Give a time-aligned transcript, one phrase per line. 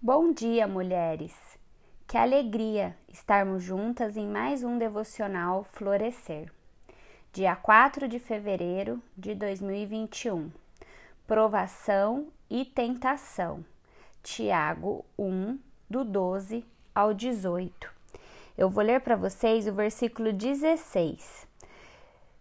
[0.00, 1.32] Bom dia, mulheres!
[2.06, 6.52] Que alegria estarmos juntas em mais um devocional Florescer.
[7.32, 10.52] Dia 4 de fevereiro de 2021.
[11.26, 13.64] Provação e tentação.
[14.22, 15.58] Tiago 1,
[15.88, 16.62] do 12
[16.94, 17.90] ao 18.
[18.56, 21.48] Eu vou ler para vocês o versículo 16.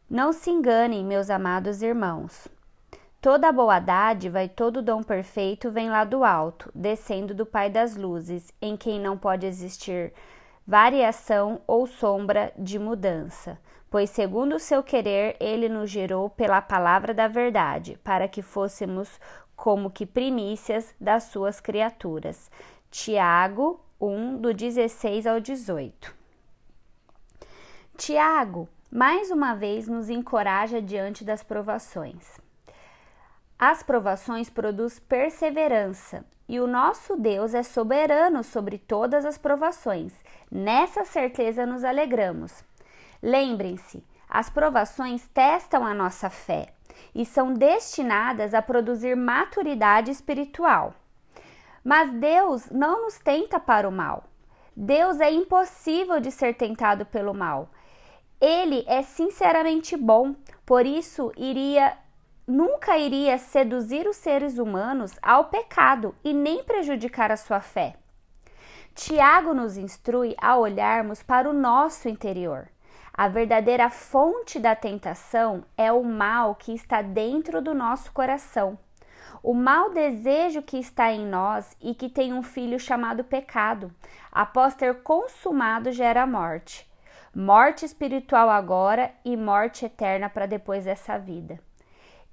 [0.10, 2.50] Não se enganem, meus amados irmãos.
[3.26, 7.95] Toda boa dádiva e todo dom perfeito vem lá do alto, descendo do Pai das
[7.95, 10.13] luzes, em quem não pode existir
[10.68, 13.58] variação ou sombra de mudança,
[13.90, 19.20] pois segundo o seu querer ele nos gerou pela palavra da verdade, para que fôssemos
[19.55, 22.52] como que primícias das suas criaturas.
[22.91, 26.16] Tiago 1 do 16 ao 18.
[27.98, 32.45] Tiago mais uma vez nos encoraja diante das provações.
[33.58, 40.13] As provações produzem perseverança e o nosso Deus é soberano sobre todas as provações.
[40.52, 42.63] Nessa certeza nos alegramos.
[43.24, 46.74] Lembrem-se, as provações testam a nossa fé
[47.13, 50.94] e são destinadas a produzir maturidade espiritual.
[51.84, 54.26] Mas Deus não nos tenta para o mal.
[54.76, 57.70] Deus é impossível de ser tentado pelo mal.
[58.41, 60.35] Ele é sinceramente bom,
[60.66, 61.98] por isso iria
[62.48, 67.96] nunca iria seduzir os seres humanos ao pecado e nem prejudicar a sua fé.
[68.94, 72.69] Tiago nos instrui a olharmos para o nosso interior.
[73.13, 78.78] A verdadeira fonte da tentação é o mal que está dentro do nosso coração.
[79.41, 83.91] O mau desejo que está em nós e que tem um filho chamado pecado,
[84.31, 86.90] após ter consumado, gera morte.
[87.34, 91.59] Morte espiritual agora e morte eterna para depois dessa vida.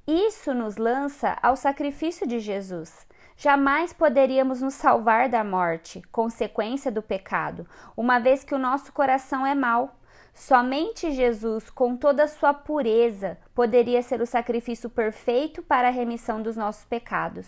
[0.06, 3.06] Isso nos lança ao sacrifício de Jesus.
[3.36, 9.46] Jamais poderíamos nos salvar da morte, consequência do pecado, uma vez que o nosso coração
[9.46, 9.94] é mau.
[10.34, 16.42] Somente Jesus, com toda a sua pureza, poderia ser o sacrifício perfeito para a remissão
[16.42, 17.46] dos nossos pecados.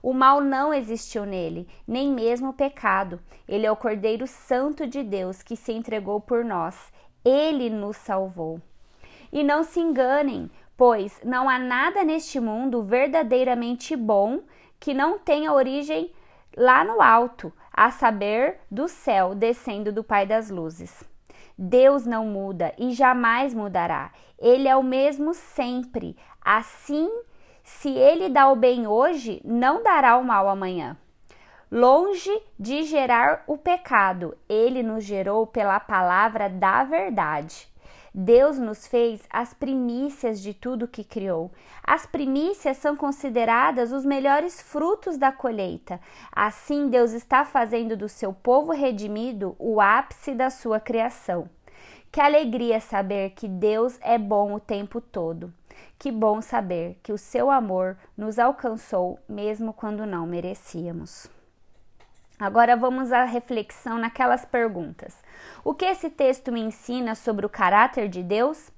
[0.00, 3.20] O mal não existiu nele, nem mesmo o pecado.
[3.48, 6.92] Ele é o Cordeiro Santo de Deus que se entregou por nós.
[7.24, 8.60] Ele nos salvou.
[9.32, 14.42] E não se enganem, pois não há nada neste mundo verdadeiramente bom
[14.78, 16.12] que não tenha origem
[16.56, 21.02] lá no alto, a saber, do céu, descendo do Pai das luzes.
[21.58, 24.12] Deus não muda e jamais mudará.
[24.38, 26.16] Ele é o mesmo sempre.
[26.40, 27.10] Assim,
[27.64, 30.96] se ele dá o bem hoje, não dará o mal amanhã.
[31.70, 37.68] Longe de gerar o pecado, ele nos gerou pela palavra da verdade.
[38.14, 41.50] Deus nos fez as primícias de tudo que criou.
[41.82, 46.00] As primícias são consideradas os melhores frutos da colheita.
[46.32, 51.48] Assim, Deus está fazendo do seu povo redimido o ápice da sua criação.
[52.10, 55.52] Que alegria saber que Deus é bom o tempo todo.
[55.98, 61.37] Que bom saber que o seu amor nos alcançou mesmo quando não merecíamos.
[62.38, 65.16] Agora vamos à reflexão naquelas perguntas.
[65.64, 68.70] O que esse texto me ensina sobre o caráter de Deus?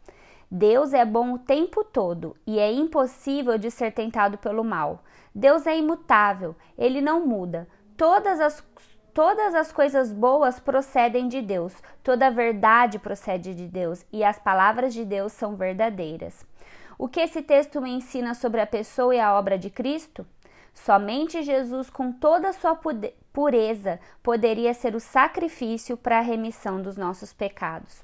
[0.50, 5.04] Deus é bom o tempo todo e é impossível de ser tentado pelo mal.
[5.34, 7.68] Deus é imutável, ele não muda.
[7.98, 8.64] Todas as,
[9.12, 14.38] todas as coisas boas procedem de Deus, toda a verdade procede de Deus e as
[14.38, 16.46] palavras de Deus são verdadeiras.
[16.98, 20.26] O que esse texto me ensina sobre a pessoa e a obra de Cristo?
[20.74, 22.78] Somente Jesus, com toda a sua
[23.32, 28.02] pureza, poderia ser o sacrifício para a remissão dos nossos pecados.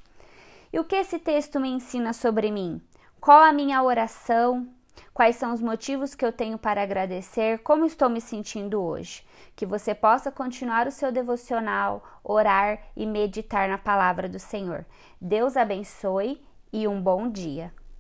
[0.73, 2.83] E o que esse texto me ensina sobre mim?
[3.21, 4.69] Qual a minha oração?
[5.13, 7.61] Quais são os motivos que eu tenho para agradecer?
[7.61, 9.25] Como estou me sentindo hoje?
[9.55, 14.85] Que você possa continuar o seu devocional, orar e meditar na palavra do Senhor.
[15.21, 17.73] Deus abençoe e um bom dia.